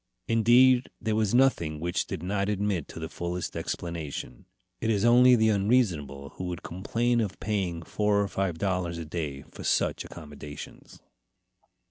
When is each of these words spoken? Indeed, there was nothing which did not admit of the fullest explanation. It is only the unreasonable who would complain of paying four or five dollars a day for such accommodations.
Indeed, 0.27 0.89
there 0.99 1.13
was 1.15 1.35
nothing 1.35 1.79
which 1.79 2.07
did 2.07 2.23
not 2.23 2.49
admit 2.49 2.91
of 2.93 2.99
the 3.03 3.07
fullest 3.07 3.55
explanation. 3.55 4.45
It 4.79 4.89
is 4.89 5.05
only 5.05 5.35
the 5.35 5.49
unreasonable 5.49 6.29
who 6.37 6.45
would 6.45 6.63
complain 6.63 7.21
of 7.21 7.39
paying 7.39 7.83
four 7.83 8.19
or 8.19 8.27
five 8.27 8.57
dollars 8.57 8.97
a 8.97 9.05
day 9.05 9.43
for 9.51 9.63
such 9.63 10.03
accommodations. 10.03 11.03